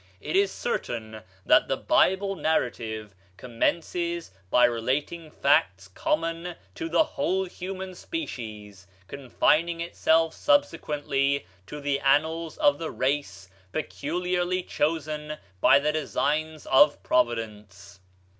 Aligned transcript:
It 0.19 0.35
is 0.35 0.51
certain 0.51 1.21
that 1.45 1.67
the 1.67 1.77
Bible 1.77 2.35
narrative 2.35 3.13
commences 3.37 4.31
by 4.49 4.65
relating 4.65 5.29
facts 5.29 5.87
common 5.89 6.55
to 6.73 6.89
the 6.89 7.03
whole 7.03 7.45
human 7.45 7.93
species, 7.93 8.87
confining 9.07 9.79
itself 9.79 10.33
subsequently 10.33 11.45
to 11.67 11.79
the 11.79 11.99
annals 11.99 12.57
of 12.57 12.79
the 12.79 12.89
race 12.89 13.47
peculiarly 13.71 14.63
chosen 14.63 15.37
by 15.59 15.77
the 15.77 15.91
designs 15.91 16.65
of 16.65 17.03
Providence." 17.03 17.99